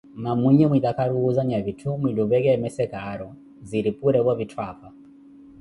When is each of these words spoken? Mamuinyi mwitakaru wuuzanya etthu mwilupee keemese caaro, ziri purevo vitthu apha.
Mamuinyi 0.23 0.65
mwitakaru 0.69 1.13
wuuzanya 1.17 1.55
etthu 1.71 1.89
mwilupee 2.01 2.43
keemese 2.43 2.83
caaro, 2.91 3.29
ziri 3.69 3.91
purevo 3.99 4.31
vitthu 4.39 4.57
apha. 4.69 4.89